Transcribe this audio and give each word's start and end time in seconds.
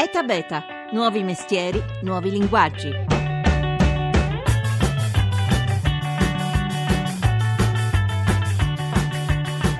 ETA 0.00 0.22
Beta, 0.22 0.64
nuovi 0.92 1.24
mestieri, 1.24 1.82
nuovi 2.02 2.30
linguaggi. 2.30 2.88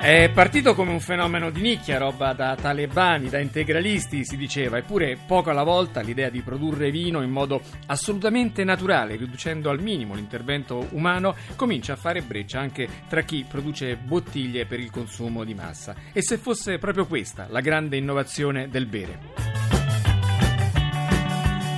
È 0.01 0.29
partito 0.33 0.75
come 0.75 0.91
un 0.91 0.99
fenomeno 0.99 1.49
di 1.51 1.61
nicchia, 1.61 1.99
roba 1.99 2.33
da 2.33 2.57
talebani, 2.59 3.29
da 3.29 3.39
integralisti, 3.39 4.25
si 4.25 4.35
diceva, 4.35 4.77
eppure 4.77 5.17
poco 5.25 5.51
alla 5.51 5.63
volta 5.63 6.01
l'idea 6.01 6.29
di 6.29 6.41
produrre 6.41 6.91
vino 6.91 7.21
in 7.21 7.31
modo 7.31 7.61
assolutamente 7.85 8.65
naturale, 8.65 9.15
riducendo 9.15 9.69
al 9.69 9.81
minimo 9.81 10.15
l'intervento 10.15 10.87
umano, 10.89 11.33
comincia 11.55 11.93
a 11.93 11.95
fare 11.95 12.21
breccia 12.23 12.59
anche 12.59 12.89
tra 13.07 13.21
chi 13.21 13.45
produce 13.47 13.95
bottiglie 13.95 14.65
per 14.65 14.81
il 14.81 14.91
consumo 14.91 15.45
di 15.45 15.53
massa. 15.53 15.95
E 16.11 16.21
se 16.21 16.37
fosse 16.37 16.77
proprio 16.77 17.07
questa 17.07 17.47
la 17.49 17.61
grande 17.61 17.95
innovazione 17.95 18.67
del 18.67 18.85
bere? 18.85 19.48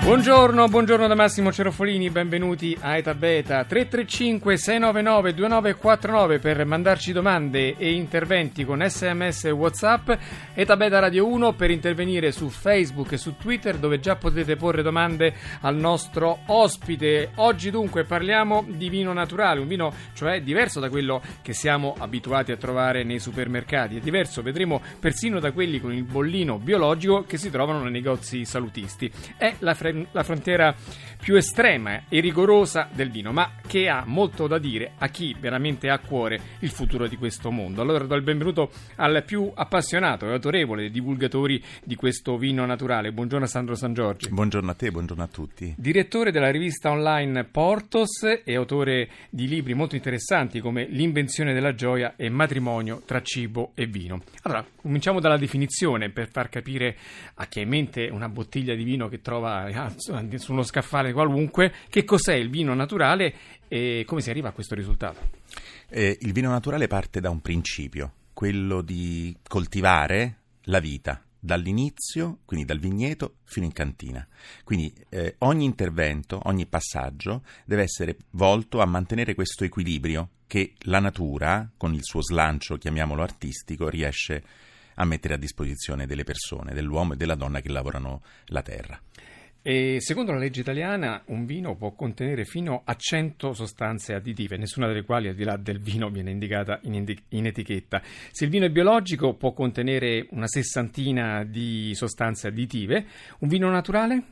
Buongiorno, 0.04 0.68
buongiorno 0.68 1.06
da 1.06 1.14
Massimo 1.14 1.54
Cerofolini, 1.54 2.10
benvenuti 2.10 2.76
a 2.82 2.98
Eta 2.98 3.14
Beta. 3.14 3.64
335 3.64 4.58
699 4.58 5.34
2949 5.36 6.40
per 6.40 6.66
mandarci 6.66 7.12
domande 7.12 7.78
e 7.78 7.94
interventi 7.94 8.66
con 8.66 8.84
sms 8.84 9.46
e 9.46 9.52
whatsapp. 9.52 10.10
Eta 10.56 10.76
Beta 10.76 10.98
Radio 10.98 11.28
1 11.28 11.54
per 11.54 11.70
intervenire 11.70 12.32
su 12.32 12.50
Facebook 12.50 13.12
e 13.12 13.18
su 13.18 13.38
Twitter 13.38 13.78
dove 13.78 14.00
già 14.00 14.16
potete 14.16 14.56
porre 14.56 14.82
domande 14.82 15.36
al 15.62 15.76
nostro 15.76 16.40
ospite. 16.48 17.30
Oggi 17.36 17.70
dunque 17.70 18.04
parliamo 18.04 18.66
di 18.68 18.90
vino 18.90 19.14
naturale, 19.14 19.60
un 19.60 19.68
vino 19.68 19.94
cioè 20.14 20.42
diverso 20.42 20.80
da 20.80 20.90
quello 20.90 21.22
che 21.44 21.54
siamo 21.54 21.96
abituati 21.98 22.52
a 22.52 22.58
trovare 22.58 23.04
nei 23.04 23.20
supermercati, 23.20 23.98
è 23.98 24.00
diverso 24.00 24.42
vedremo 24.42 24.82
persino 25.00 25.40
da 25.40 25.52
quelli 25.52 25.80
con 25.80 25.94
il 25.94 26.04
bollino 26.04 26.58
biologico 26.58 27.24
che 27.28 27.38
si 27.38 27.52
trovano 27.52 27.84
nei 27.84 27.92
negozi 27.92 28.44
salutisti. 28.46 29.10
È 29.38 29.54
la 29.60 29.76
fre- 29.76 29.91
la 30.12 30.24
frontiera 30.24 30.76
più 31.22 31.36
estrema 31.36 32.04
e 32.10 32.20
rigorosa 32.20 32.90
del 32.92 33.12
vino, 33.12 33.32
ma 33.32 33.52
che 33.68 33.88
ha 33.88 34.04
molto 34.06 34.48
da 34.48 34.58
dire 34.58 34.94
a 34.98 35.08
chi 35.08 35.36
veramente 35.40 35.90
ha 35.90 35.94
a 35.94 36.00
cuore 36.00 36.40
il 36.60 36.72
futuro 36.72 37.08
di 37.08 37.16
questo 37.16 37.52
mondo. 37.52 37.82
Allora 37.82 38.06
do 38.06 38.16
il 38.16 38.24
benvenuto 38.24 38.72
al 38.96 39.24
più 39.24 39.52
appassionato 39.54 40.26
e 40.26 40.32
autorevole 40.32 40.82
dei 40.82 40.92
divulgatori 40.92 41.64
di 41.84 41.96
questo 41.96 42.38
vino 42.38 42.66
naturale. 42.66 43.12
Buongiorno 43.12 43.46
Sandro 43.46 43.76
San 43.76 43.94
Giorgi. 43.94 44.30
Buongiorno 44.30 44.72
a 44.72 44.74
te, 44.74 44.90
buongiorno 44.90 45.24
a 45.24 45.28
tutti. 45.28 45.76
Direttore 45.78 46.32
della 46.32 46.50
rivista 46.50 46.90
online 46.90 47.44
Portos 47.44 48.24
e 48.44 48.56
autore 48.56 49.10
di 49.30 49.48
libri 49.48 49.74
molto 49.74 49.96
interessanti 49.96 50.60
come 50.60 50.86
L'invenzione 50.90 51.54
della 51.54 51.76
gioia 51.76 52.16
e 52.16 52.30
Matrimonio 52.30 53.04
tra 53.06 53.22
cibo 53.22 53.72
e 53.76 53.86
vino. 53.86 54.22
Allora, 54.44 54.66
cominciamo 54.76 55.20
dalla 55.20 55.38
definizione 55.38 56.10
per 56.10 56.30
far 56.30 56.50
capire 56.50 56.98
a 57.36 57.46
chi 57.46 57.60
ha 57.60 57.62
in 57.62 57.70
mente 57.70 58.10
una 58.12 58.28
bottiglia 58.28 58.74
di 58.74 58.84
vino 58.84 59.08
che 59.08 59.22
trova 59.22 59.70
ah, 59.86 59.94
su 60.38 60.52
uno 60.52 60.64
scaffale 60.64 61.14
qualunque 61.14 61.74
che 61.90 62.04
cos'è 62.04 62.34
il 62.34 62.50
vino 62.50 62.74
naturale 62.74 63.34
e 63.68 64.04
come 64.06 64.22
si 64.22 64.30
arriva 64.30 64.50
a 64.50 64.52
questo 64.52 64.76
risultato. 64.76 65.30
Eh, 65.90 66.18
il 66.22 66.32
vino 66.32 66.50
naturale 66.50 66.88
parte 66.88 67.20
da 67.20 67.30
un 67.30 67.42
principio, 67.42 68.14
quello 68.34 68.82
di 68.82 69.36
coltivare 69.48 70.38
la 70.66 70.80
vita 70.80 71.22
dall'inizio, 71.44 72.40
quindi 72.46 72.66
dal 72.66 72.78
vigneto, 72.78 73.38
fino 73.46 73.66
in 73.66 73.74
cantina. 73.74 74.26
Quindi 74.64 74.94
eh, 75.10 75.36
ogni 75.40 75.66
intervento, 75.66 76.40
ogni 76.44 76.68
passaggio 76.68 77.44
deve 77.66 77.82
essere 77.82 78.18
volto 78.32 78.80
a 78.80 78.86
mantenere 78.86 79.34
questo 79.34 79.64
equilibrio 79.64 80.30
che 80.46 80.74
la 80.82 81.00
natura, 81.00 81.70
con 81.76 81.94
il 81.94 82.04
suo 82.04 82.22
slancio, 82.22 82.78
chiamiamolo 82.78 83.24
artistico, 83.24 83.90
riesce 83.90 84.44
a 84.96 85.06
mettere 85.06 85.34
a 85.34 85.38
disposizione 85.38 86.06
delle 86.06 86.24
persone, 86.24 86.74
dell'uomo 86.74 87.14
e 87.14 87.16
della 87.16 87.36
donna 87.36 87.60
che 87.60 87.70
lavorano 87.70 88.22
la 88.48 88.62
terra. 88.62 89.02
E 89.64 89.98
secondo 90.00 90.32
la 90.32 90.40
legge 90.40 90.62
italiana 90.62 91.22
un 91.28 91.46
vino 91.46 91.76
può 91.76 91.92
contenere 91.92 92.46
fino 92.46 92.82
a 92.84 92.96
100 92.96 93.54
sostanze 93.54 94.16
additive, 94.16 94.58
nessuna 94.58 94.88
delle 94.88 95.04
quali 95.04 95.28
al 95.28 95.36
di 95.36 95.44
là 95.44 95.56
del 95.56 95.80
vino 95.80 96.10
viene 96.10 96.32
indicata 96.32 96.80
in, 96.84 96.96
indi- 96.96 97.24
in, 97.30 97.46
etichetta. 97.46 98.02
Se 98.32 98.46
il 98.46 98.50
vino 98.50 98.66
è 98.66 98.72
biologico 98.72 99.36
può 99.36 99.54
contenere 99.54 100.26
una 100.32 100.48
sessantina 100.48 101.44
di 101.44 101.92
sostanze 101.94 102.48
additive, 102.48 103.06
un 103.40 103.50
vino 103.50 103.70
naturale? 103.70 104.24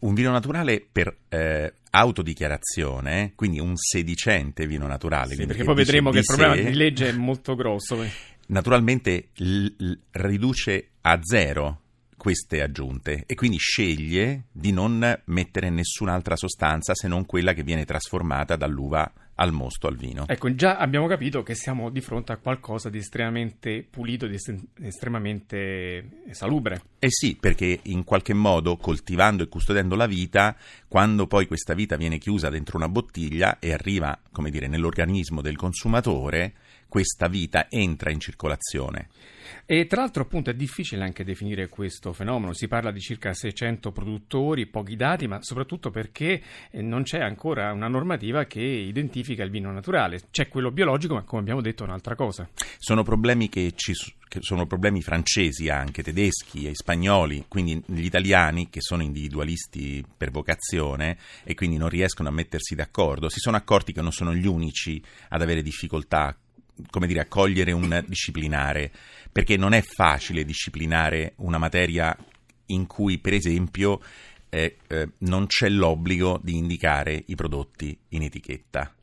Un 0.00 0.14
vino 0.14 0.30
naturale 0.30 0.84
per 0.90 1.14
eh, 1.28 1.72
autodichiarazione, 1.90 3.32
quindi 3.34 3.60
un 3.60 3.76
sedicente 3.76 4.66
vino 4.66 4.86
naturale. 4.86 5.34
Sì, 5.34 5.44
perché 5.44 5.64
poi 5.64 5.74
vedremo 5.74 6.10
che 6.10 6.18
il 6.18 6.24
problema 6.24 6.54
di 6.56 6.74
legge 6.74 7.10
è 7.10 7.12
molto 7.12 7.54
grosso. 7.54 8.02
Naturalmente 8.46 9.28
l- 9.34 9.66
l- 9.76 9.98
riduce 10.12 10.88
a 11.02 11.18
zero 11.22 11.80
queste 12.24 12.62
aggiunte 12.62 13.24
e 13.26 13.34
quindi 13.34 13.58
sceglie 13.58 14.44
di 14.50 14.72
non 14.72 15.20
mettere 15.26 15.68
nessun'altra 15.68 16.36
sostanza 16.36 16.94
se 16.94 17.06
non 17.06 17.26
quella 17.26 17.52
che 17.52 17.62
viene 17.62 17.84
trasformata 17.84 18.56
dall'uva 18.56 19.12
al 19.34 19.52
mosto, 19.52 19.88
al 19.88 19.96
vino. 19.96 20.24
Ecco, 20.26 20.54
già 20.54 20.78
abbiamo 20.78 21.06
capito 21.06 21.42
che 21.42 21.54
siamo 21.54 21.90
di 21.90 22.00
fronte 22.00 22.32
a 22.32 22.38
qualcosa 22.38 22.88
di 22.88 22.96
estremamente 22.96 23.82
pulito, 23.82 24.26
di 24.26 24.38
estremamente 24.80 26.22
salubre. 26.30 26.80
Eh 26.98 27.10
sì, 27.10 27.36
perché 27.38 27.80
in 27.82 28.04
qualche 28.04 28.32
modo 28.32 28.78
coltivando 28.78 29.42
e 29.42 29.48
custodendo 29.48 29.94
la 29.94 30.06
vita, 30.06 30.56
quando 30.88 31.26
poi 31.26 31.46
questa 31.46 31.74
vita 31.74 31.96
viene 31.96 32.16
chiusa 32.16 32.48
dentro 32.48 32.78
una 32.78 32.88
bottiglia 32.88 33.58
e 33.58 33.74
arriva, 33.74 34.18
come 34.32 34.48
dire, 34.48 34.66
nell'organismo 34.66 35.42
del 35.42 35.56
consumatore, 35.56 36.54
questa 36.94 37.26
vita 37.26 37.66
entra 37.68 38.12
in 38.12 38.20
circolazione. 38.20 39.08
E 39.66 39.86
tra 39.86 40.02
l'altro 40.02 40.22
appunto 40.22 40.50
è 40.50 40.54
difficile 40.54 41.02
anche 41.02 41.24
definire 41.24 41.68
questo 41.68 42.12
fenomeno, 42.12 42.52
si 42.52 42.68
parla 42.68 42.92
di 42.92 43.00
circa 43.00 43.34
600 43.34 43.90
produttori, 43.90 44.66
pochi 44.66 44.94
dati, 44.94 45.26
ma 45.26 45.38
soprattutto 45.42 45.90
perché 45.90 46.40
eh, 46.70 46.82
non 46.82 47.02
c'è 47.02 47.18
ancora 47.18 47.72
una 47.72 47.88
normativa 47.88 48.44
che 48.44 48.60
identifica 48.60 49.42
il 49.42 49.50
vino 49.50 49.72
naturale, 49.72 50.20
c'è 50.30 50.46
quello 50.46 50.70
biologico, 50.70 51.14
ma 51.14 51.24
come 51.24 51.40
abbiamo 51.40 51.60
detto 51.60 51.82
è 51.82 51.86
un'altra 51.86 52.14
cosa. 52.14 52.48
Sono 52.78 53.02
problemi 53.02 53.48
che 53.48 53.72
ci 53.74 53.92
che 54.34 54.40
sono 54.40 54.66
problemi 54.66 55.00
francesi 55.00 55.68
anche, 55.68 56.02
tedeschi 56.02 56.66
e 56.66 56.74
spagnoli, 56.74 57.44
quindi 57.46 57.80
gli 57.86 58.04
italiani 58.04 58.68
che 58.68 58.80
sono 58.80 59.02
individualisti 59.02 60.04
per 60.16 60.32
vocazione 60.32 61.18
e 61.44 61.54
quindi 61.54 61.76
non 61.76 61.88
riescono 61.88 62.30
a 62.30 62.32
mettersi 62.32 62.74
d'accordo, 62.74 63.28
si 63.28 63.38
sono 63.38 63.56
accorti 63.56 63.92
che 63.92 64.00
non 64.00 64.10
sono 64.10 64.34
gli 64.34 64.46
unici 64.46 65.00
ad 65.28 65.40
avere 65.40 65.62
difficoltà 65.62 66.36
come 66.90 67.06
dire, 67.06 67.20
accogliere 67.20 67.72
un 67.72 68.04
disciplinare, 68.06 68.90
perché 69.30 69.56
non 69.56 69.72
è 69.72 69.82
facile 69.82 70.44
disciplinare 70.44 71.34
una 71.36 71.58
materia 71.58 72.16
in 72.66 72.86
cui, 72.86 73.18
per 73.18 73.32
esempio, 73.32 74.00
eh, 74.48 74.76
eh, 74.86 75.08
non 75.18 75.46
c'è 75.46 75.68
l'obbligo 75.68 76.40
di 76.42 76.56
indicare 76.56 77.22
i 77.26 77.34
prodotti 77.34 77.98
in 78.10 78.22
etichetta. 78.22 78.94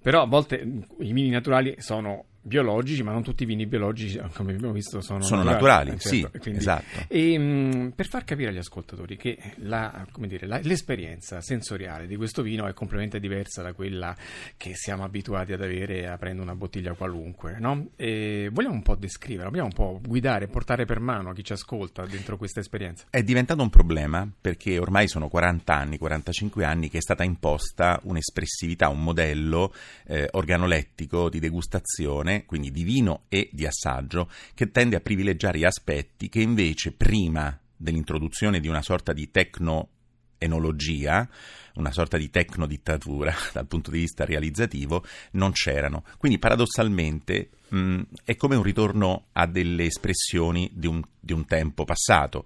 Però 0.00 0.22
a 0.22 0.26
volte 0.26 0.56
i 0.56 1.12
vini 1.12 1.28
naturali 1.28 1.74
sono 1.78 2.24
biologici, 2.48 3.02
ma 3.04 3.12
non 3.12 3.22
tutti 3.22 3.44
i 3.44 3.46
vini 3.46 3.66
biologici, 3.66 4.20
come 4.34 4.54
abbiamo 4.54 4.72
visto, 4.72 5.00
sono, 5.00 5.22
sono 5.22 5.44
naturali. 5.44 5.90
naturali 5.90 6.00
certo. 6.00 6.30
sì, 6.32 6.38
Quindi, 6.40 6.60
esatto. 6.60 7.04
E, 7.06 7.38
mh, 7.38 7.92
per 7.94 8.08
far 8.08 8.24
capire 8.24 8.48
agli 8.48 8.58
ascoltatori 8.58 9.16
che 9.16 9.38
la, 9.56 10.06
dire, 10.16 10.46
la, 10.46 10.58
l'esperienza 10.62 11.40
sensoriale 11.40 12.06
di 12.06 12.16
questo 12.16 12.42
vino 12.42 12.66
è 12.66 12.72
completamente 12.72 13.20
diversa 13.20 13.62
da 13.62 13.72
quella 13.72 14.16
che 14.56 14.74
siamo 14.74 15.04
abituati 15.04 15.52
ad 15.52 15.62
avere 15.62 16.08
aprendo 16.08 16.42
una 16.42 16.56
bottiglia 16.56 16.94
qualunque, 16.94 17.56
no? 17.60 17.90
vogliamo 17.96 18.74
un 18.74 18.82
po' 18.82 18.96
descrivere, 18.96 19.48
vogliamo 19.48 19.68
un 19.68 19.74
po' 19.74 20.00
guidare, 20.02 20.48
portare 20.48 20.84
per 20.84 21.00
mano 21.00 21.30
a 21.30 21.34
chi 21.34 21.44
ci 21.44 21.52
ascolta 21.52 22.04
dentro 22.06 22.36
questa 22.36 22.60
esperienza? 22.60 23.04
È 23.10 23.22
diventato 23.22 23.62
un 23.62 23.70
problema 23.70 24.28
perché 24.40 24.78
ormai 24.78 25.08
sono 25.08 25.28
40 25.28 25.74
anni, 25.74 25.98
45 25.98 26.64
anni 26.64 26.88
che 26.88 26.98
è 26.98 27.02
stata 27.02 27.24
imposta 27.24 28.00
un'espressività, 28.04 28.88
un 28.88 29.02
modello 29.02 29.72
eh, 30.06 30.28
organolettico 30.32 31.28
di 31.28 31.38
degustazione 31.38 32.37
quindi 32.44 32.70
di 32.70 32.84
vino 32.84 33.24
e 33.28 33.48
di 33.52 33.66
assaggio, 33.66 34.30
che 34.54 34.70
tende 34.70 34.96
a 34.96 35.00
privilegiare 35.00 35.64
aspetti 35.64 36.28
che 36.28 36.40
invece 36.40 36.92
prima 36.92 37.58
dell'introduzione 37.76 38.60
di 38.60 38.68
una 38.68 38.82
sorta 38.82 39.12
di 39.12 39.30
tecno 39.30 39.90
enologia, 40.38 41.28
una 41.74 41.92
sorta 41.92 42.16
di 42.16 42.30
tecnodittatura 42.30 43.34
dal 43.52 43.66
punto 43.66 43.90
di 43.90 44.00
vista 44.00 44.24
realizzativo, 44.24 45.04
non 45.32 45.52
c'erano. 45.52 46.04
Quindi 46.16 46.38
paradossalmente 46.38 47.50
mh, 47.68 48.00
è 48.24 48.36
come 48.36 48.56
un 48.56 48.62
ritorno 48.62 49.26
a 49.32 49.46
delle 49.46 49.84
espressioni 49.84 50.70
di 50.72 50.86
un, 50.86 51.02
di 51.18 51.32
un 51.32 51.44
tempo 51.44 51.84
passato 51.84 52.44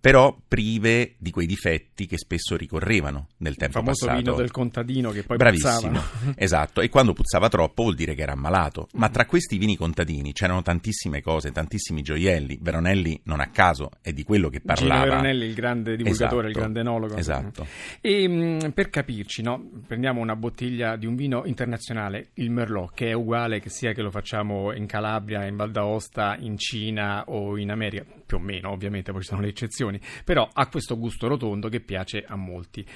però 0.00 0.36
prive 0.48 1.14
di 1.18 1.30
quei 1.30 1.46
difetti 1.46 2.06
che 2.06 2.16
spesso 2.16 2.56
ricorrevano 2.56 3.28
nel 3.38 3.56
tempo 3.56 3.82
passato. 3.82 3.90
Il 3.90 4.10
famoso 4.10 4.22
vino 4.22 4.34
del 4.36 4.50
contadino 4.50 5.10
che 5.10 5.22
poi 5.22 5.36
Bravissimo, 5.36 5.90
puzzava. 5.90 6.34
esatto, 6.36 6.80
e 6.80 6.88
quando 6.88 7.12
puzzava 7.12 7.48
troppo 7.48 7.82
vuol 7.82 7.94
dire 7.94 8.14
che 8.14 8.22
era 8.22 8.32
ammalato. 8.32 8.88
Ma 8.94 9.10
tra 9.10 9.26
questi 9.26 9.58
vini 9.58 9.76
contadini 9.76 10.32
c'erano 10.32 10.62
tantissime 10.62 11.20
cose, 11.20 11.52
tantissimi 11.52 12.00
gioielli. 12.00 12.58
Veronelli, 12.60 13.20
non 13.24 13.40
a 13.40 13.50
caso, 13.50 13.90
è 14.00 14.12
di 14.12 14.22
quello 14.22 14.48
che 14.48 14.60
parlava. 14.60 15.02
Gino 15.02 15.10
Veronelli, 15.10 15.44
il 15.44 15.54
grande 15.54 15.96
divulgatore, 15.96 16.46
esatto, 16.46 16.46
il 16.46 16.52
grande 16.54 16.80
enologo. 16.80 17.16
Esatto. 17.16 17.66
E 18.00 18.26
mh, 18.26 18.70
per 18.72 18.88
capirci, 18.88 19.42
no? 19.42 19.70
prendiamo 19.86 20.20
una 20.20 20.36
bottiglia 20.36 20.96
di 20.96 21.06
un 21.06 21.14
vino 21.14 21.42
internazionale, 21.44 22.30
il 22.34 22.50
Merlot, 22.50 22.94
che 22.94 23.08
è 23.08 23.12
uguale 23.12 23.60
che 23.60 23.68
sia 23.68 23.92
che 23.92 24.02
lo 24.02 24.10
facciamo 24.10 24.72
in 24.72 24.86
Calabria, 24.86 25.46
in 25.46 25.56
Val 25.56 25.70
d'Aosta, 25.70 26.36
in 26.38 26.56
Cina 26.56 27.24
o 27.26 27.58
in 27.58 27.70
America, 27.70 28.04
più 28.30 28.36
o 28.36 28.40
meno 28.40 28.70
ovviamente, 28.70 29.10
poi 29.10 29.22
ci 29.22 29.28
sono 29.28 29.40
le 29.40 29.48
eccezioni 29.48 30.00
però 30.24 30.48
ha 30.52 30.68
questo 30.68 30.96
gusto 30.96 31.26
rotondo 31.26 31.68
che 31.68 31.80
piace 31.80 32.24
a 32.24 32.36
molti. 32.36 32.86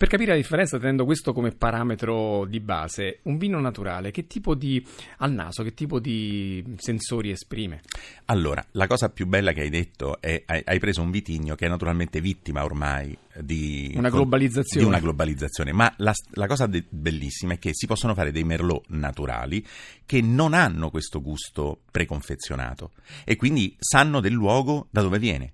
Per 0.00 0.08
capire 0.08 0.30
la 0.30 0.38
differenza, 0.38 0.78
tenendo 0.78 1.04
questo 1.04 1.34
come 1.34 1.50
parametro 1.50 2.46
di 2.46 2.58
base, 2.58 3.18
un 3.24 3.36
vino 3.36 3.60
naturale 3.60 4.10
che 4.10 4.26
tipo 4.26 4.54
di 4.54 4.82
al 5.18 5.30
naso, 5.30 5.62
che 5.62 5.74
tipo 5.74 6.00
di 6.00 6.64
sensori 6.78 7.30
esprime? 7.30 7.82
Allora, 8.24 8.64
la 8.70 8.86
cosa 8.86 9.10
più 9.10 9.26
bella 9.26 9.52
che 9.52 9.60
hai 9.60 9.68
detto 9.68 10.18
è 10.22 10.42
hai, 10.46 10.62
hai 10.64 10.78
preso 10.78 11.02
un 11.02 11.10
vitigno 11.10 11.54
che 11.54 11.66
è 11.66 11.68
naturalmente 11.68 12.22
vittima 12.22 12.64
ormai 12.64 13.14
di 13.42 13.92
una 13.94 14.08
globalizzazione. 14.08 14.86
Di 14.86 14.90
una 14.90 15.00
globalizzazione. 15.00 15.72
Ma 15.72 15.92
la, 15.98 16.14
la 16.30 16.46
cosa 16.46 16.64
de- 16.64 16.86
bellissima 16.88 17.52
è 17.52 17.58
che 17.58 17.72
si 17.74 17.86
possono 17.86 18.14
fare 18.14 18.32
dei 18.32 18.42
merlot 18.42 18.86
naturali 18.88 19.62
che 20.06 20.22
non 20.22 20.54
hanno 20.54 20.88
questo 20.88 21.20
gusto 21.20 21.82
preconfezionato 21.90 22.92
e 23.22 23.36
quindi 23.36 23.76
sanno 23.78 24.20
del 24.20 24.32
luogo 24.32 24.86
da 24.90 25.02
dove 25.02 25.18
viene. 25.18 25.52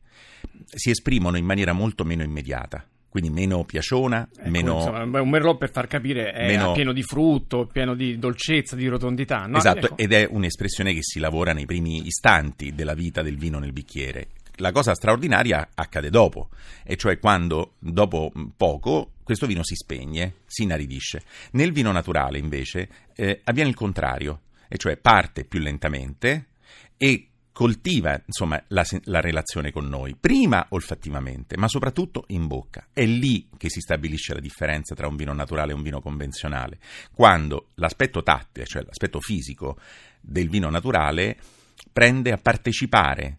Si 0.66 0.90
esprimono 0.90 1.36
in 1.36 1.44
maniera 1.44 1.72
molto 1.72 2.04
meno 2.04 2.22
immediata 2.22 2.86
quindi 3.18 3.30
meno 3.30 3.64
piaciona, 3.64 4.28
ecco, 4.30 4.50
meno... 4.50 4.74
Insomma, 4.74 5.22
un 5.22 5.30
merlot 5.30 5.56
per 5.56 5.70
far 5.70 5.86
capire 5.86 6.32
è 6.32 6.48
meno... 6.48 6.72
pieno 6.72 6.92
di 6.92 7.02
frutto, 7.02 7.64
pieno 7.64 7.94
di 7.94 8.18
dolcezza, 8.18 8.76
di 8.76 8.86
rotondità. 8.88 9.46
No? 9.46 9.56
Esatto, 9.56 9.86
ecco. 9.86 9.96
ed 9.96 10.12
è 10.12 10.28
un'espressione 10.30 10.92
che 10.92 10.98
si 11.00 11.18
lavora 11.18 11.54
nei 11.54 11.64
primi 11.64 12.04
istanti 12.04 12.74
della 12.74 12.92
vita 12.92 13.22
del 13.22 13.38
vino 13.38 13.58
nel 13.58 13.72
bicchiere. 13.72 14.28
La 14.56 14.70
cosa 14.70 14.94
straordinaria 14.94 15.70
accade 15.74 16.10
dopo, 16.10 16.50
e 16.84 16.96
cioè 16.96 17.18
quando 17.18 17.76
dopo 17.78 18.30
poco 18.54 19.12
questo 19.22 19.46
vino 19.46 19.64
si 19.64 19.76
spegne, 19.76 20.34
si 20.44 20.64
inaridisce. 20.64 21.22
Nel 21.52 21.72
vino 21.72 21.92
naturale 21.92 22.36
invece 22.36 22.86
eh, 23.14 23.40
avviene 23.44 23.70
il 23.70 23.74
contrario, 23.74 24.42
e 24.68 24.76
cioè 24.76 24.98
parte 24.98 25.44
più 25.44 25.60
lentamente 25.60 26.48
e 26.98 27.28
coltiva 27.56 28.20
insomma, 28.26 28.62
la, 28.68 28.84
la, 29.04 29.22
relazione 29.22 29.72
con 29.72 29.88
noi, 29.88 30.14
prima 30.14 30.66
olfattivamente, 30.68 31.56
ma 31.56 31.68
soprattutto 31.68 32.24
in 32.28 32.46
bocca. 32.46 32.88
È 32.92 33.02
lì 33.06 33.48
che 33.56 33.70
si 33.70 33.80
stabilisce 33.80 34.34
la 34.34 34.40
differenza 34.40 34.94
tra 34.94 35.08
un 35.08 35.16
vino 35.16 35.32
naturale 35.32 35.72
e 35.72 35.74
un 35.74 35.80
vino 35.80 36.02
convenzionale, 36.02 36.76
quando 37.14 37.68
l'aspetto 37.76 38.22
tattile, 38.22 38.66
cioè 38.66 38.82
l'aspetto 38.82 39.20
fisico 39.20 39.78
del 40.20 40.50
vino 40.50 40.68
naturale, 40.68 41.38
prende 41.90 42.30
a 42.30 42.36
partecipare 42.36 43.38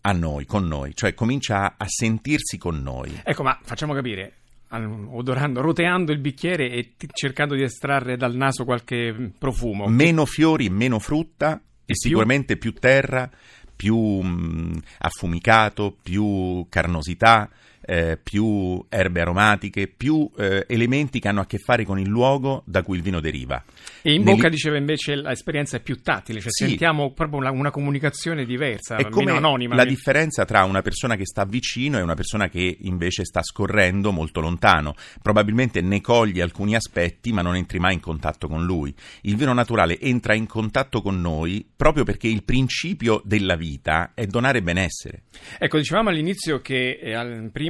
a 0.00 0.10
noi, 0.10 0.44
con 0.44 0.66
noi, 0.66 0.92
cioè 0.96 1.14
comincia 1.14 1.76
a 1.76 1.86
sentirsi 1.86 2.58
con 2.58 2.82
noi. 2.82 3.20
Ecco, 3.22 3.44
ma 3.44 3.56
facciamo 3.62 3.94
capire, 3.94 4.38
odorando, 4.70 5.60
roteando 5.60 6.10
il 6.10 6.18
bicchiere 6.18 6.68
e 6.68 6.94
cercando 7.12 7.54
di 7.54 7.62
estrarre 7.62 8.16
dal 8.16 8.34
naso 8.34 8.64
qualche 8.64 9.30
profumo. 9.38 9.86
Meno 9.86 10.24
fiori, 10.24 10.68
meno 10.68 10.98
frutta, 10.98 11.62
e 11.90 11.94
sicuramente 11.96 12.56
più 12.56 12.72
terra, 12.72 13.28
più 13.74 13.96
mh, 13.96 14.80
affumicato, 14.98 15.96
più 16.00 16.66
carnosità, 16.68 17.50
eh, 17.82 18.18
più 18.22 18.84
erbe 18.88 19.20
aromatiche, 19.20 19.88
più 19.88 20.30
eh, 20.36 20.64
elementi 20.68 21.18
che 21.18 21.28
hanno 21.28 21.40
a 21.40 21.46
che 21.46 21.58
fare 21.58 21.84
con 21.84 21.98
il 21.98 22.08
luogo 22.08 22.62
da 22.66 22.82
cui 22.82 22.96
il 22.96 23.02
vino 23.02 23.20
deriva. 23.20 23.62
E 24.02 24.14
in 24.14 24.22
Nel... 24.22 24.34
bocca 24.34 24.48
diceva 24.48 24.76
invece 24.76 25.16
l'esperienza 25.16 25.76
è 25.76 25.80
più 25.80 26.00
tattile, 26.00 26.40
cioè 26.40 26.50
sì. 26.50 26.66
sentiamo 26.66 27.12
proprio 27.12 27.38
una, 27.38 27.50
una, 27.50 27.70
comunicazione 27.70 28.44
diversa, 28.44 28.96
è 28.96 29.08
come 29.08 29.32
anonima. 29.32 29.74
La 29.74 29.84
differenza 29.84 30.44
tra 30.44 30.64
una 30.64 30.82
persona 30.82 31.16
che 31.16 31.26
sta 31.26 31.44
vicino 31.44 31.98
e 31.98 32.02
una 32.02 32.14
persona 32.14 32.48
che 32.48 32.76
invece 32.80 33.24
sta 33.24 33.42
scorrendo 33.42 34.12
molto 34.12 34.40
lontano. 34.40 34.94
Probabilmente 35.22 35.80
ne 35.80 36.00
coglie 36.00 36.42
alcuni 36.42 36.74
aspetti, 36.74 37.32
ma 37.32 37.42
non 37.42 37.56
entri 37.56 37.78
mai 37.78 37.94
in 37.94 38.00
contatto 38.00 38.48
con 38.48 38.64
lui. 38.64 38.94
Il 39.22 39.36
vino 39.36 39.52
naturale 39.52 39.98
entra 40.00 40.34
in 40.34 40.46
contatto 40.46 41.02
con 41.02 41.20
noi 41.20 41.66
proprio 41.76 42.04
perché 42.04 42.28
il 42.28 42.42
principio 42.42 43.22
della 43.24 43.56
vita 43.56 44.12
è 44.14 44.26
donare 44.26 44.62
benessere. 44.62 45.22
Ecco, 45.58 45.78
dicevamo 45.78 46.08
all'inizio 46.08 46.60
che 46.60 46.98
eh, 47.00 47.14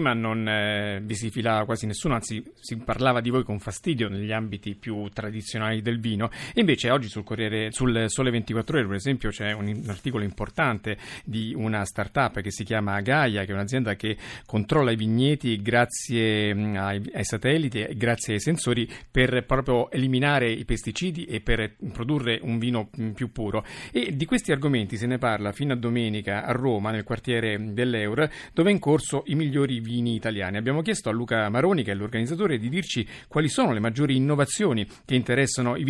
prima 0.01 0.15
non 0.15 0.49
eh, 0.49 1.01
vi 1.03 1.15
si 1.17 1.31
filava 1.31 1.65
quasi 1.65 1.87
nessuno, 1.87 2.15
anzi 2.15 2.43
si 2.61 2.77
parlava 2.77 3.21
di 3.21 3.31
voi 3.31 3.43
con 3.43 3.59
fastidio 3.59 4.09
negli 4.09 4.33
ambiti 4.33 4.77
più 4.77 5.09
tradizionali 5.09 5.83
del 5.83 5.99
vino 5.99 6.21
Torino. 6.21 6.31
invece 6.55 6.91
oggi 6.91 7.09
sul, 7.09 7.25
Corriere, 7.25 7.73
sul 7.73 8.05
Sole 8.09 8.31
24 8.31 8.79
Ore, 8.79 8.87
per 8.87 8.97
esempio, 8.97 9.31
c'è 9.31 9.53
un, 9.53 9.67
un, 9.69 9.89
articolo 9.89 10.25
importante 10.25 10.99
di 11.25 11.55
una 11.57 11.85
startup 11.85 12.41
che 12.41 12.51
si 12.51 12.65
chiama 12.65 13.01
Gaia, 13.01 13.45
che 13.45 13.53
è 13.53 13.55
un'azienda 13.55 13.95
che 13.95 14.17
controlla 14.45 14.91
i 14.91 14.97
vigneti 14.97 15.63
grazie 15.63 16.55
mm, 16.55 16.77
ai, 16.77 17.11
ai 17.15 17.25
satelliti 17.25 17.81
e 17.81 17.95
grazie 17.97 18.35
ai 18.35 18.41
sensori 18.41 18.89
per 19.11 19.45
proprio 19.47 19.91
eliminare 19.91 20.51
i 20.51 20.65
pesticidi 20.65 21.25
e 21.25 21.41
per 21.41 21.77
produrre 21.93 22.39
un 22.43 22.59
vino 22.59 22.91
mm, 23.01 23.11
più 23.11 23.33
puro. 23.33 23.65
E 23.93 24.15
di 24.17 24.25
questi 24.27 24.53
argomenti 24.53 24.97
se 24.97 25.07
ne 25.07 25.19
parla 25.19 25.53
fino 25.53 25.73
a 25.73 25.77
domenica 25.77 26.45
a 26.45 26.53
Roma, 26.53 26.91
nel 26.91 27.05
quartiere 27.05 27.73
dell'Eur, 27.73 28.29
dove 28.53 28.71
è 28.71 28.73
in 28.73 28.79
corso 28.79 29.23
i 29.27 29.35
migliori 29.35 29.81
vini 29.81 29.90
italiani. 30.15 30.57
Abbiamo 30.57 30.83
chiesto 30.83 31.09
a 31.09 31.13
Luca 31.13 31.49
Maroni, 31.49 31.83
che 31.83 31.93
è 31.93 31.95
l'organizzatore, 31.95 32.59
di 32.59 32.69
dirci 32.69 33.07
quali 33.29 33.49
sono 33.49 33.73
le 33.73 33.81
maggiori 33.81 34.17
innovazioni 34.17 34.87
che 35.05 35.15
interessano 35.15 35.77
i 35.77 35.85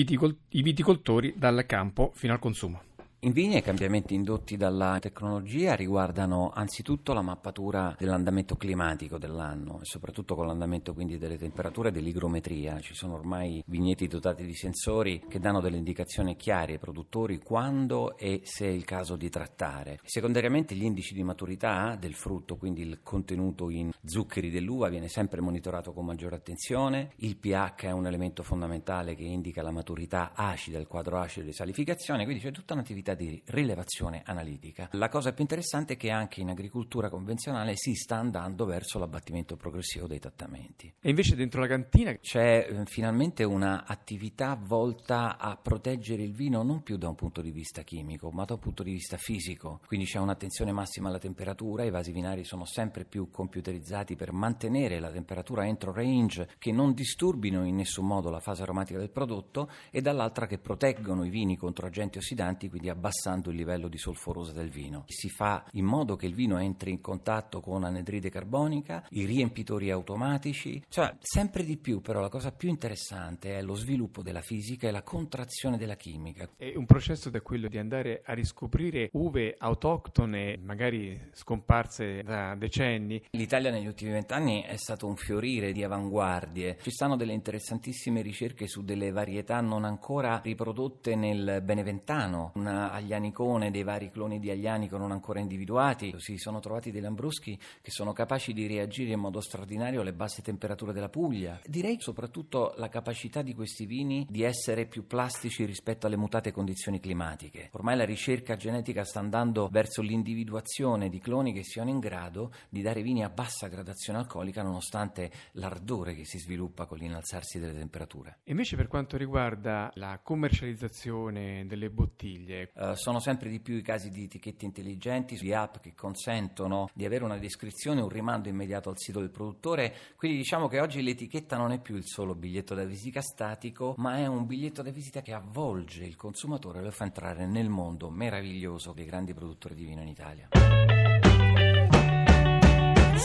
i 0.50 0.62
viticoltori 0.62 1.34
dal 1.36 1.64
campo 1.66 2.12
fino 2.14 2.32
al 2.32 2.38
consumo. 2.38 2.82
In 3.22 3.32
vigna 3.32 3.58
i 3.58 3.62
cambiamenti 3.62 4.14
indotti 4.14 4.56
dalla 4.56 4.98
tecnologia 4.98 5.74
riguardano 5.74 6.52
anzitutto 6.54 7.12
la 7.12 7.20
mappatura 7.20 7.94
dell'andamento 7.98 8.56
climatico 8.56 9.18
dell'anno 9.18 9.80
e 9.82 9.84
soprattutto 9.84 10.34
con 10.34 10.46
l'andamento 10.46 10.94
quindi 10.94 11.18
delle 11.18 11.36
temperature 11.36 11.90
e 11.90 11.92
dell'igrometria. 11.92 12.80
Ci 12.80 12.94
sono 12.94 13.12
ormai 13.12 13.62
vigneti 13.66 14.06
dotati 14.06 14.46
di 14.46 14.54
sensori 14.54 15.22
che 15.28 15.38
danno 15.38 15.60
delle 15.60 15.76
indicazioni 15.76 16.34
chiare 16.34 16.72
ai 16.72 16.78
produttori 16.78 17.40
quando 17.40 18.16
e 18.16 18.40
se 18.44 18.64
è 18.64 18.70
il 18.70 18.86
caso 18.86 19.16
di 19.16 19.28
trattare. 19.28 20.00
Secondariamente 20.02 20.74
gli 20.74 20.84
indici 20.84 21.12
di 21.12 21.22
maturità 21.22 21.98
del 22.00 22.14
frutto, 22.14 22.56
quindi 22.56 22.80
il 22.80 23.00
contenuto 23.02 23.68
in 23.68 23.90
zuccheri 24.02 24.48
dell'uva 24.48 24.88
viene 24.88 25.08
sempre 25.08 25.42
monitorato 25.42 25.92
con 25.92 26.06
maggiore 26.06 26.36
attenzione. 26.36 27.10
Il 27.16 27.36
pH 27.36 27.82
è 27.82 27.90
un 27.90 28.06
elemento 28.06 28.42
fondamentale 28.42 29.14
che 29.14 29.24
indica 29.24 29.60
la 29.60 29.72
maturità 29.72 30.32
acida, 30.34 30.78
il 30.78 30.86
quadro 30.86 31.18
acido 31.18 31.44
di 31.44 31.52
salificazione, 31.52 32.24
quindi 32.24 32.42
c'è 32.42 32.50
tutta 32.50 32.72
un'attività 32.72 33.08
attività 33.10 33.14
di 33.14 33.42
rilevazione 33.46 34.22
analitica. 34.24 34.88
La 34.92 35.08
cosa 35.08 35.32
più 35.32 35.42
interessante 35.42 35.94
è 35.94 35.96
che 35.96 36.10
anche 36.10 36.40
in 36.40 36.50
agricoltura 36.50 37.08
convenzionale 37.08 37.76
si 37.76 37.94
sta 37.94 38.16
andando 38.16 38.64
verso 38.64 38.98
l'abbattimento 38.98 39.56
progressivo 39.56 40.06
dei 40.06 40.18
trattamenti. 40.18 40.92
E 41.00 41.08
invece 41.08 41.36
dentro 41.36 41.60
la 41.60 41.66
cantina 41.66 42.14
c'è 42.14 42.66
eh, 42.68 42.84
finalmente 42.86 43.44
un'attività 43.44 44.58
volta 44.60 45.38
a 45.38 45.56
proteggere 45.56 46.22
il 46.22 46.32
vino 46.32 46.62
non 46.62 46.82
più 46.82 46.96
da 46.96 47.08
un 47.08 47.14
punto 47.14 47.40
di 47.40 47.50
vista 47.50 47.82
chimico, 47.82 48.30
ma 48.30 48.44
da 48.44 48.54
un 48.54 48.60
punto 48.60 48.82
di 48.82 48.92
vista 48.92 49.16
fisico. 49.16 49.80
Quindi 49.86 50.06
c'è 50.06 50.18
un'attenzione 50.18 50.72
massima 50.72 51.08
alla 51.08 51.18
temperatura, 51.18 51.84
i 51.84 51.90
vasi 51.90 52.12
vinari 52.12 52.44
sono 52.44 52.64
sempre 52.64 53.04
più 53.04 53.30
computerizzati 53.30 54.16
per 54.16 54.32
mantenere 54.32 55.00
la 55.00 55.10
temperatura 55.10 55.66
entro 55.66 55.92
range 55.92 56.48
che 56.58 56.72
non 56.72 56.92
disturbino 56.92 57.64
in 57.64 57.76
nessun 57.76 58.06
modo 58.06 58.30
la 58.30 58.40
fase 58.40 58.62
aromatica 58.62 58.98
del 58.98 59.10
prodotto 59.10 59.70
e 59.90 60.00
dall'altra 60.00 60.46
che 60.46 60.58
proteggono 60.58 61.24
i 61.24 61.30
vini 61.30 61.56
contro 61.56 61.86
agenti 61.86 62.18
ossidanti, 62.18 62.68
quindi 62.68 62.88
abbassando 63.00 63.48
il 63.48 63.56
livello 63.56 63.88
di 63.88 63.96
solforosa 63.96 64.52
del 64.52 64.68
vino. 64.68 65.04
Si 65.06 65.30
fa 65.30 65.64
in 65.72 65.86
modo 65.86 66.16
che 66.16 66.26
il 66.26 66.34
vino 66.34 66.58
entri 66.58 66.90
in 66.90 67.00
contatto 67.00 67.60
con 67.60 67.82
anidride 67.82 68.28
carbonica, 68.28 69.06
i 69.10 69.24
riempitori 69.24 69.90
automatici, 69.90 70.84
cioè 70.88 71.16
sempre 71.18 71.64
di 71.64 71.78
più 71.78 72.02
però 72.02 72.20
la 72.20 72.28
cosa 72.28 72.52
più 72.52 72.68
interessante 72.68 73.56
è 73.56 73.62
lo 73.62 73.74
sviluppo 73.74 74.22
della 74.22 74.42
fisica 74.42 74.86
e 74.86 74.90
la 74.90 75.02
contrazione 75.02 75.78
della 75.78 75.96
chimica. 75.96 76.48
È 76.56 76.74
un 76.76 76.84
processo 76.84 77.30
da 77.30 77.40
quello 77.40 77.68
di 77.68 77.78
andare 77.78 78.22
a 78.24 78.34
riscoprire 78.34 79.08
uve 79.12 79.54
autoctone, 79.58 80.58
magari 80.62 81.18
scomparse 81.32 82.22
da 82.22 82.54
decenni. 82.54 83.22
L'Italia 83.30 83.70
negli 83.70 83.86
ultimi 83.86 84.10
vent'anni 84.10 84.62
è 84.62 84.76
stato 84.76 85.06
un 85.06 85.16
fiorire 85.16 85.72
di 85.72 85.82
avanguardie. 85.82 86.76
Ci 86.82 86.90
stanno 86.90 87.16
delle 87.16 87.32
interessantissime 87.32 88.20
ricerche 88.20 88.66
su 88.66 88.82
delle 88.82 89.10
varietà 89.10 89.60
non 89.60 89.84
ancora 89.84 90.40
riprodotte 90.44 91.14
nel 91.14 91.62
Beneventano, 91.62 92.52
una 92.56 92.89
Aglianicone, 92.92 93.70
dei 93.70 93.82
vari 93.82 94.10
cloni 94.10 94.38
di 94.38 94.50
Aglianico 94.50 94.96
non 94.96 95.12
ancora 95.12 95.40
individuati. 95.40 96.14
Si 96.18 96.36
sono 96.36 96.60
trovati 96.60 96.90
dei 96.90 97.00
lambruschi 97.00 97.58
che 97.80 97.90
sono 97.90 98.12
capaci 98.12 98.52
di 98.52 98.66
reagire 98.66 99.12
in 99.12 99.20
modo 99.20 99.40
straordinario 99.40 100.00
alle 100.00 100.12
basse 100.12 100.42
temperature 100.42 100.92
della 100.92 101.08
Puglia. 101.08 101.60
Direi 101.64 101.96
soprattutto 102.00 102.74
la 102.76 102.88
capacità 102.88 103.42
di 103.42 103.54
questi 103.54 103.86
vini 103.86 104.26
di 104.28 104.42
essere 104.42 104.86
più 104.86 105.06
plastici 105.06 105.64
rispetto 105.64 106.06
alle 106.06 106.16
mutate 106.16 106.52
condizioni 106.52 107.00
climatiche. 107.00 107.70
Ormai 107.72 107.96
la 107.96 108.04
ricerca 108.04 108.56
genetica 108.56 109.04
sta 109.04 109.18
andando 109.20 109.68
verso 109.70 110.02
l'individuazione 110.02 111.08
di 111.08 111.18
cloni 111.18 111.52
che 111.52 111.62
siano 111.62 111.90
in 111.90 111.98
grado 111.98 112.52
di 112.68 112.82
dare 112.82 113.02
vini 113.02 113.24
a 113.24 113.30
bassa 113.30 113.68
gradazione 113.68 114.18
alcolica 114.18 114.62
nonostante 114.62 115.30
l'ardore 115.52 116.14
che 116.14 116.24
si 116.24 116.38
sviluppa 116.38 116.86
con 116.86 116.98
l'inalzarsi 116.98 117.58
delle 117.58 117.78
temperature. 117.78 118.38
Invece 118.44 118.76
per 118.76 118.88
quanto 118.88 119.16
riguarda 119.16 119.90
la 119.94 120.20
commercializzazione 120.22 121.66
delle 121.66 121.90
bottiglie, 121.90 122.70
Uh, 122.80 122.94
sono 122.94 123.20
sempre 123.20 123.50
di 123.50 123.60
più 123.60 123.76
i 123.76 123.82
casi 123.82 124.08
di 124.08 124.24
etichette 124.24 124.64
intelligenti, 124.64 125.36
di 125.36 125.52
app 125.52 125.76
che 125.82 125.92
consentono 125.94 126.88
di 126.94 127.04
avere 127.04 127.24
una 127.24 127.36
descrizione, 127.36 128.00
un 128.00 128.08
rimando 128.08 128.48
immediato 128.48 128.88
al 128.88 128.96
sito 128.96 129.20
del 129.20 129.28
produttore. 129.28 129.94
Quindi 130.16 130.38
diciamo 130.38 130.66
che 130.66 130.80
oggi 130.80 131.02
l'etichetta 131.02 131.58
non 131.58 131.72
è 131.72 131.78
più 131.78 131.96
il 131.96 132.06
solo 132.06 132.34
biglietto 132.34 132.74
da 132.74 132.84
visita 132.84 133.20
statico, 133.20 133.94
ma 133.98 134.16
è 134.16 134.24
un 134.24 134.46
biglietto 134.46 134.80
da 134.80 134.90
visita 134.90 135.20
che 135.20 135.34
avvolge 135.34 136.04
il 136.04 136.16
consumatore 136.16 136.78
e 136.78 136.84
lo 136.84 136.90
fa 136.90 137.04
entrare 137.04 137.46
nel 137.46 137.68
mondo 137.68 138.08
meraviglioso 138.08 138.92
dei 138.92 139.04
grandi 139.04 139.34
produttori 139.34 139.74
di 139.74 139.84
vino 139.84 140.00
in 140.00 140.08
Italia. 140.08 140.48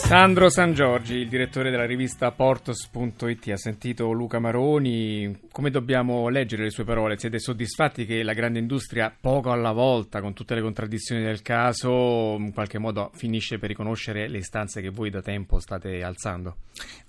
Sandro 0.06 0.50
San 0.52 0.74
Giorgi, 0.74 1.16
il 1.16 1.28
direttore 1.28 1.72
della 1.72 1.88
rivista 1.88 2.32
Portos.it, 2.32 3.48
ha 3.50 3.58
sentito 3.58 4.12
Luca 4.12 4.38
Maroni. 4.38 5.48
Come 5.52 5.72
dobbiamo 5.72 6.30
leggere 6.30 6.62
le 6.62 6.70
sue 6.70 6.84
parole? 6.84 7.18
Siete 7.18 7.40
soddisfatti 7.40 8.06
che 8.06 8.22
la 8.22 8.34
grande 8.34 8.60
industria, 8.60 9.12
poco 9.20 9.52
alla 9.52 9.72
volta, 9.72 10.22
con 10.22 10.36
tutte 10.36 10.54
le 10.54 10.62
contraddizioni 10.62 11.24
del 11.24 11.42
caso, 11.42 12.36
in 12.38 12.52
qualche 12.54 12.78
modo 12.78 13.10
finisce 13.16 13.58
per 13.58 13.70
riconoscere 13.70 14.28
le 14.28 14.38
istanze 14.38 14.80
che 14.80 14.92
voi 14.92 15.10
da 15.10 15.24
tempo 15.24 15.60
state 15.60 16.04
alzando? 16.04 16.58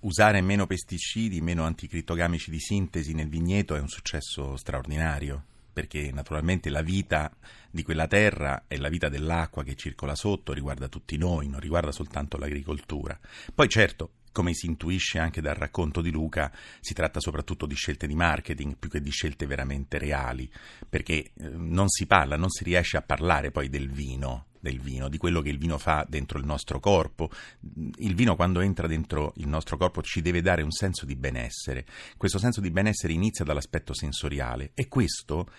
Usare 0.00 0.40
meno 0.40 0.66
pesticidi, 0.66 1.42
meno 1.42 1.64
anticrittogamici 1.64 2.50
di 2.50 2.58
sintesi 2.58 3.12
nel 3.12 3.28
vigneto 3.28 3.76
è 3.76 3.78
un 3.78 3.88
successo 3.88 4.56
straordinario 4.56 5.42
perché 5.76 6.10
naturalmente 6.10 6.70
la 6.70 6.80
vita 6.80 7.30
di 7.70 7.82
quella 7.82 8.06
terra 8.06 8.64
e 8.66 8.78
la 8.78 8.88
vita 8.88 9.10
dell'acqua 9.10 9.62
che 9.62 9.74
circola 9.74 10.14
sotto 10.14 10.54
riguarda 10.54 10.88
tutti 10.88 11.18
noi, 11.18 11.48
non 11.48 11.60
riguarda 11.60 11.92
soltanto 11.92 12.38
l'agricoltura. 12.38 13.20
Poi 13.54 13.68
certo, 13.68 14.12
come 14.36 14.52
si 14.52 14.66
intuisce 14.66 15.18
anche 15.18 15.40
dal 15.40 15.54
racconto 15.54 16.02
di 16.02 16.10
Luca, 16.10 16.52
si 16.80 16.92
tratta 16.92 17.20
soprattutto 17.20 17.64
di 17.64 17.74
scelte 17.74 18.06
di 18.06 18.14
marketing 18.14 18.76
più 18.76 18.90
che 18.90 19.00
di 19.00 19.08
scelte 19.08 19.46
veramente 19.46 19.96
reali, 19.96 20.46
perché 20.86 21.32
eh, 21.34 21.48
non 21.48 21.88
si 21.88 22.04
parla, 22.04 22.36
non 22.36 22.50
si 22.50 22.62
riesce 22.62 22.98
a 22.98 23.00
parlare 23.00 23.50
poi 23.50 23.70
del 23.70 23.88
vino, 23.88 24.48
del 24.60 24.78
vino, 24.78 25.08
di 25.08 25.16
quello 25.16 25.40
che 25.40 25.48
il 25.48 25.56
vino 25.56 25.78
fa 25.78 26.04
dentro 26.06 26.38
il 26.38 26.44
nostro 26.44 26.80
corpo. 26.80 27.30
Il 27.60 28.14
vino 28.14 28.36
quando 28.36 28.60
entra 28.60 28.86
dentro 28.86 29.32
il 29.36 29.48
nostro 29.48 29.78
corpo 29.78 30.02
ci 30.02 30.20
deve 30.20 30.42
dare 30.42 30.60
un 30.60 30.70
senso 30.70 31.06
di 31.06 31.16
benessere. 31.16 31.86
Questo 32.18 32.38
senso 32.38 32.60
di 32.60 32.70
benessere 32.70 33.14
inizia 33.14 33.42
dall'aspetto 33.42 33.94
sensoriale 33.94 34.72
e 34.74 34.86
questo 34.88 35.50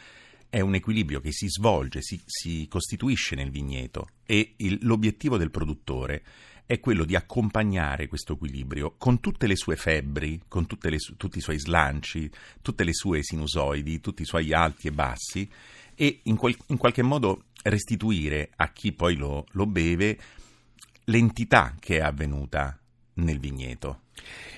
è 0.50 0.60
un 0.60 0.76
equilibrio 0.76 1.20
che 1.20 1.32
si 1.32 1.48
svolge, 1.50 2.04
si, 2.04 2.22
si 2.28 2.68
costituisce 2.70 3.34
nel 3.34 3.50
vigneto 3.50 4.10
e 4.24 4.54
il, 4.58 4.78
l'obiettivo 4.84 5.36
del 5.36 5.50
produttore 5.50 6.24
è 6.68 6.82
quello 6.82 7.06
di 7.06 7.16
accompagnare 7.16 8.08
questo 8.08 8.34
equilibrio 8.34 8.96
con 8.98 9.22
tutte 9.22 9.48
le 9.48 9.56
sue 9.56 9.78
febbri, 9.78 10.42
con 10.50 10.68
le, 10.82 10.98
tutti 11.16 11.38
i 11.38 11.42
suoi 11.42 11.58
slanci, 11.58 12.30
tutte 12.62 12.84
le 12.84 12.94
sue 12.94 13.24
sinusoidi, 13.24 14.02
tutti 14.02 14.22
i 14.22 14.26
suoi 14.26 14.54
alti 14.54 14.88
e 14.88 14.92
bassi 14.92 15.50
e 15.96 16.20
in, 16.24 16.36
quel, 16.36 16.56
in 16.68 16.78
qualche 16.78 17.02
modo 17.02 17.46
restituire 17.64 18.52
a 18.58 18.72
chi 18.72 18.92
poi 18.92 19.16
lo, 19.16 19.46
lo 19.52 19.66
beve 19.66 20.20
l'entità 21.06 21.74
che 21.80 21.98
è 21.98 22.02
avvenuta 22.02 22.78
nel 23.14 23.40
vigneto. 23.40 24.02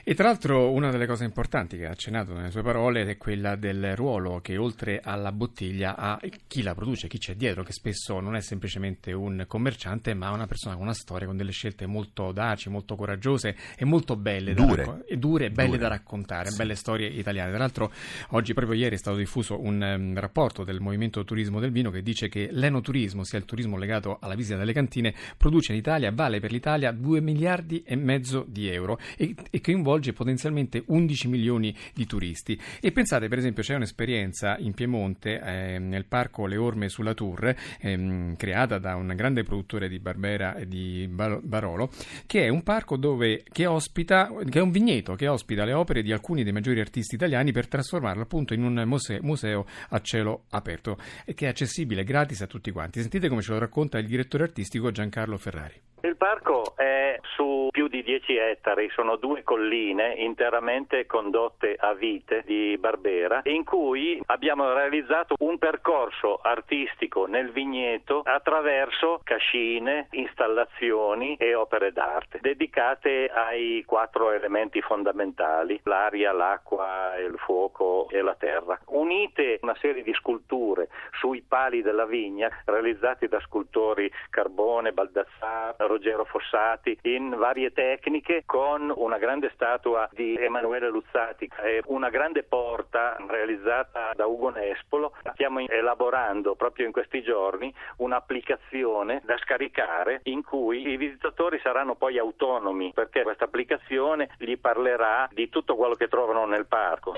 E 0.03 0.15
tra 0.15 0.27
l'altro 0.27 0.71
una 0.71 0.89
delle 0.89 1.05
cose 1.05 1.23
importanti 1.23 1.77
che 1.77 1.85
ha 1.85 1.91
accennato 1.91 2.33
nelle 2.33 2.49
sue 2.49 2.63
parole 2.63 3.03
è 3.03 3.17
quella 3.17 3.55
del 3.55 3.95
ruolo 3.95 4.39
che 4.39 4.57
oltre 4.57 5.01
alla 5.03 5.31
bottiglia 5.31 5.95
ha 5.95 6.19
chi 6.47 6.63
la 6.63 6.73
produce, 6.73 7.07
chi 7.07 7.19
c'è 7.19 7.35
dietro, 7.35 7.63
che 7.63 7.73
spesso 7.73 8.19
non 8.19 8.35
è 8.35 8.41
semplicemente 8.41 9.11
un 9.11 9.45
commerciante, 9.47 10.13
ma 10.13 10.31
una 10.31 10.47
persona 10.47 10.73
con 10.75 10.83
una 10.83 10.93
storia, 10.93 11.27
con 11.27 11.37
delle 11.37 11.51
scelte 11.51 11.85
molto 11.85 12.25
audaci, 12.25 12.69
molto 12.69 12.95
coraggiose 12.95 13.55
e 13.77 13.85
molto 13.85 14.15
belle, 14.15 14.53
dure, 14.53 14.83
da, 14.83 14.91
racco- 14.91 15.05
e 15.05 15.17
dure 15.17 15.51
belle 15.51 15.67
dure. 15.67 15.79
da 15.81 15.87
raccontare, 15.89 16.49
sì. 16.49 16.57
belle 16.57 16.75
storie 16.75 17.07
italiane. 17.07 17.49
Tra 17.49 17.59
l'altro 17.59 17.91
oggi, 18.29 18.53
proprio 18.53 18.79
ieri, 18.79 18.95
è 18.95 18.97
stato 18.97 19.17
diffuso 19.17 19.61
un 19.61 19.81
um, 19.81 20.19
rapporto 20.19 20.63
del 20.63 20.79
Movimento 20.79 21.23
Turismo 21.23 21.59
del 21.59 21.71
Vino 21.71 21.91
che 21.91 22.01
dice 22.01 22.29
che 22.29 22.49
l'enoturismo, 22.51 23.23
sia 23.23 23.37
il 23.37 23.45
turismo 23.45 23.77
legato 23.77 24.17
alla 24.19 24.35
visita 24.35 24.57
delle 24.57 24.73
cantine, 24.73 25.13
produce 25.37 25.73
in 25.73 25.77
Italia, 25.77 26.11
vale 26.11 26.39
per 26.39 26.51
l'Italia 26.51 26.91
2 26.91 27.21
miliardi 27.21 27.83
e 27.85 27.95
mezzo 27.95 28.45
di 28.47 28.69
euro 28.69 28.97
e, 29.17 29.35
e 29.49 29.61
coinvolge 29.61 30.13
potenzialmente 30.13 30.83
11 30.85 31.27
milioni 31.27 31.75
di 31.93 32.05
turisti. 32.05 32.59
E 32.79 32.91
pensate, 32.91 33.27
per 33.27 33.37
esempio, 33.37 33.63
c'è 33.63 33.75
un'esperienza 33.75 34.57
in 34.57 34.73
Piemonte, 34.73 35.41
eh, 35.41 35.79
nel 35.79 36.05
parco 36.05 36.45
Le 36.45 36.57
Orme 36.57 36.89
sulla 36.89 37.13
Tour, 37.13 37.55
ehm, 37.79 38.35
creata 38.35 38.77
da 38.77 38.95
un 38.95 39.13
grande 39.15 39.43
produttore 39.43 39.89
di 39.89 39.99
Barbera 39.99 40.55
e 40.55 40.67
di 40.67 41.07
Barolo, 41.09 41.89
che 42.25 42.45
è 42.45 42.49
un 42.49 42.63
parco 42.63 42.97
dove, 42.97 43.43
che 43.51 43.65
ospita, 43.65 44.31
che 44.49 44.59
è 44.59 44.61
un 44.61 44.71
vigneto 44.71 45.15
che 45.15 45.27
ospita 45.27 45.65
le 45.65 45.73
opere 45.73 46.01
di 46.01 46.11
alcuni 46.11 46.43
dei 46.43 46.53
maggiori 46.53 46.79
artisti 46.79 47.15
italiani 47.15 47.51
per 47.51 47.67
trasformarlo 47.67 48.23
appunto 48.23 48.53
in 48.53 48.63
un 48.63 48.83
museo, 48.85 49.19
museo 49.21 49.65
a 49.89 50.01
cielo 50.01 50.45
aperto 50.49 50.97
che 51.33 51.45
è 51.45 51.49
accessibile 51.49 52.03
gratis 52.03 52.41
a 52.41 52.47
tutti 52.47 52.71
quanti. 52.71 53.01
Sentite 53.01 53.29
come 53.29 53.41
ce 53.41 53.51
lo 53.51 53.59
racconta 53.59 53.97
il 53.97 54.07
direttore 54.07 54.43
artistico 54.43 54.91
Giancarlo 54.91 55.37
Ferrari. 55.37 55.88
Il 56.01 56.15
parco 56.15 56.77
è 56.77 57.19
su 57.35 57.67
più 57.71 57.89
di 57.89 58.01
10 58.01 58.37
ettari, 58.37 58.89
sono 58.91 59.17
due 59.17 59.43
colline 59.43 60.13
interamente 60.13 61.05
condotte 61.05 61.75
a 61.77 61.93
vite 61.93 62.43
di 62.45 62.77
Barbera, 62.77 63.41
in 63.43 63.65
cui 63.65 64.17
abbiamo 64.27 64.71
realizzato 64.73 65.35
un 65.39 65.57
percorso 65.57 66.39
artistico 66.41 67.25
nel 67.25 67.51
vigneto 67.51 68.21
attraverso 68.23 69.19
cascine, 69.25 70.07
installazioni 70.11 71.35
e 71.35 71.53
opere 71.53 71.91
d'arte, 71.91 72.39
dedicate 72.41 73.27
ai 73.27 73.83
quattro 73.85 74.31
elementi 74.31 74.79
fondamentali, 74.81 75.81
l'aria, 75.83 76.31
l'acqua, 76.31 77.17
il 77.17 77.37
fuoco 77.39 78.07
e 78.09 78.21
la 78.21 78.35
terra. 78.35 78.79
Unite 78.87 79.59
una 79.63 79.75
serie 79.81 80.03
di 80.03 80.13
sculture 80.13 80.87
sui 81.19 81.43
pali 81.45 81.81
della 81.81 82.05
vigna, 82.05 82.49
realizzati 82.63 83.27
da 83.27 83.41
scultori 83.41 84.09
Carbone, 84.29 84.93
Baldassar, 84.93 85.87
Ruggero 85.89 86.23
Fossati 86.23 86.95
in 87.01 87.35
varie 87.35 87.71
tecniche 87.71 88.43
con 88.45 88.93
una 88.95 89.17
grande 89.17 89.49
statua 89.55 90.07
di 90.11 90.35
Emanuele 90.35 90.87
Luzzati 90.89 91.49
e 91.63 91.81
una 91.87 92.09
grande 92.09 92.43
porta 92.43 93.17
realizzata 93.27 94.11
da 94.15 94.27
Ugo 94.27 94.49
Nespolo. 94.49 95.13
Stiamo 95.33 95.59
elaborando 95.67 96.53
proprio 96.53 96.85
in 96.85 96.91
questi 96.91 97.23
giorni 97.23 97.73
un'applicazione 97.97 99.21
da 99.25 99.35
scaricare 99.39 100.19
in 100.25 100.43
cui 100.43 100.87
i 100.87 100.97
visitatori 100.97 101.59
saranno 101.63 101.95
poi 101.95 102.19
autonomi 102.19 102.91
perché 102.93 103.23
questa 103.23 103.45
applicazione 103.45 104.29
gli 104.37 104.57
parlerà 104.57 105.27
di 105.31 105.49
tutto 105.49 105.75
quello 105.75 105.95
che 105.95 106.07
trovano 106.07 106.45
nel 106.45 106.67
parco. 106.67 107.13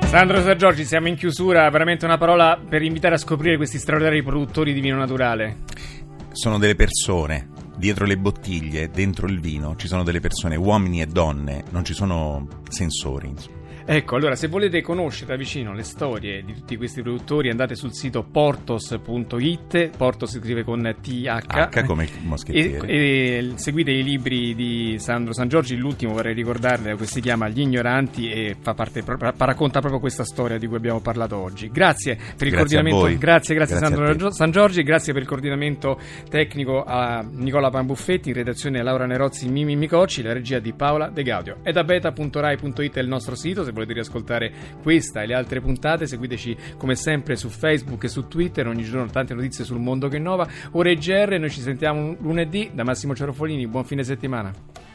Sandro 0.00 0.38
San 0.38 0.56
Giorgi, 0.56 0.84
siamo 0.84 1.08
in 1.08 1.16
chiusura, 1.16 1.68
veramente 1.68 2.04
una 2.04 2.16
parola 2.16 2.58
per 2.58 2.80
invitare 2.82 3.14
a 3.14 3.18
scoprire 3.18 3.56
questi 3.56 3.78
straordinari 3.78 4.22
produttori 4.22 4.72
di 4.72 4.80
vino 4.80 4.96
naturale 4.96 5.58
sono 6.36 6.58
delle 6.58 6.74
persone. 6.74 7.48
Dietro 7.76 8.04
le 8.04 8.18
bottiglie, 8.18 8.90
dentro 8.90 9.26
il 9.26 9.40
vino, 9.40 9.74
ci 9.76 9.86
sono 9.86 10.02
delle 10.02 10.20
persone, 10.20 10.56
uomini 10.56 11.00
e 11.00 11.06
donne, 11.06 11.64
non 11.70 11.84
ci 11.84 11.94
sono 11.94 12.46
sensori. 12.68 13.28
Insomma. 13.28 13.56
Ecco, 13.88 14.16
allora 14.16 14.34
se 14.34 14.48
volete 14.48 14.82
conoscere 14.82 15.26
da 15.26 15.36
vicino 15.36 15.72
le 15.72 15.84
storie 15.84 16.42
di 16.42 16.52
tutti 16.54 16.76
questi 16.76 17.02
produttori 17.02 17.50
andate 17.50 17.76
sul 17.76 17.94
sito 17.94 18.24
portos.it, 18.24 19.96
Portos 19.96 20.32
si 20.32 20.40
scrive 20.40 20.64
con 20.64 20.96
TH. 21.00 21.68
H 21.70 21.84
come 21.84 22.08
moschettiere. 22.22 22.84
E, 22.88 22.96
e, 22.96 23.52
seguite 23.54 23.92
i 23.92 24.02
libri 24.02 24.56
di 24.56 24.96
Sandro 24.98 25.32
San 25.32 25.46
Giorgi, 25.48 25.76
l'ultimo 25.76 26.14
vorrei 26.14 26.34
ricordarle, 26.34 26.96
che 26.96 27.06
si 27.06 27.20
chiama 27.20 27.48
Gli 27.48 27.60
ignoranti 27.60 28.28
e 28.28 28.56
fa 28.60 28.74
parte, 28.74 29.04
racconta 29.06 29.78
proprio 29.78 30.00
questa 30.00 30.24
storia 30.24 30.58
di 30.58 30.66
cui 30.66 30.76
abbiamo 30.78 31.00
parlato 31.00 31.36
oggi. 31.36 31.70
Grazie 31.70 32.16
per 32.16 32.48
il 32.48 32.54
grazie 32.54 32.82
coordinamento, 32.82 33.18
grazie, 33.20 33.54
grazie, 33.54 33.76
grazie 33.78 33.96
Sandro 33.96 34.30
San 34.32 34.50
Giorgi, 34.50 34.82
grazie 34.82 35.12
per 35.12 35.22
il 35.22 35.28
coordinamento 35.28 36.00
tecnico 36.28 36.82
a 36.82 37.24
Nicola 37.30 37.70
Pambuffetti, 37.70 38.30
in 38.30 38.34
redazione 38.34 38.82
Laura 38.82 39.06
Nerozzi, 39.06 39.48
Mimi 39.48 39.76
Micocci, 39.76 40.22
la 40.22 40.32
regia 40.32 40.58
di 40.58 40.72
Paola 40.72 41.08
De 41.08 41.22
Gaudio. 41.22 41.58
E 41.62 41.70
da 41.70 41.84
beta.rai.it 41.84 42.96
è 42.96 43.00
il 43.00 43.08
nostro 43.08 43.36
sito, 43.36 43.62
se 43.62 43.74
volete 43.76 43.92
riascoltare 43.92 44.52
questa 44.82 45.22
e 45.22 45.26
le 45.26 45.34
altre 45.34 45.60
puntate, 45.60 46.06
seguiteci 46.06 46.56
come 46.76 46.94
sempre 46.94 47.36
su 47.36 47.48
Facebook 47.48 48.04
e 48.04 48.08
su 48.08 48.26
Twitter, 48.26 48.66
ogni 48.66 48.82
giorno 48.84 49.10
tante 49.10 49.34
notizie 49.34 49.64
sul 49.64 49.78
mondo 49.78 50.08
che 50.08 50.16
innova. 50.16 50.48
Ora 50.72 50.90
è 50.90 50.96
GR, 50.96 51.38
noi 51.38 51.50
ci 51.50 51.60
sentiamo 51.60 52.16
lunedì 52.20 52.70
da 52.72 52.84
Massimo 52.84 53.14
Cerofolini, 53.14 53.66
buon 53.66 53.84
fine 53.84 54.02
settimana. 54.02 54.85